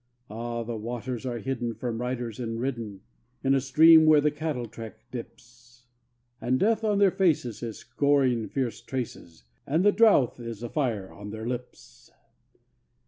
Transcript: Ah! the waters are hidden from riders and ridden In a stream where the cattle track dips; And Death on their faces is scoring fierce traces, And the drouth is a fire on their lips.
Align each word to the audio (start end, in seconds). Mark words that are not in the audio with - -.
Ah! 0.31 0.63
the 0.63 0.75
waters 0.75 1.27
are 1.27 1.37
hidden 1.37 1.75
from 1.75 2.01
riders 2.01 2.39
and 2.39 2.59
ridden 2.59 3.01
In 3.43 3.53
a 3.53 3.61
stream 3.61 4.07
where 4.07 4.19
the 4.19 4.31
cattle 4.31 4.65
track 4.65 4.97
dips; 5.11 5.85
And 6.41 6.59
Death 6.59 6.83
on 6.83 6.97
their 6.97 7.11
faces 7.11 7.61
is 7.61 7.77
scoring 7.77 8.47
fierce 8.47 8.81
traces, 8.81 9.43
And 9.67 9.85
the 9.85 9.91
drouth 9.91 10.39
is 10.39 10.63
a 10.63 10.69
fire 10.69 11.11
on 11.11 11.29
their 11.29 11.45
lips. 11.45 12.09